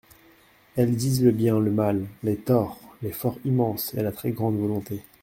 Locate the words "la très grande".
4.01-4.57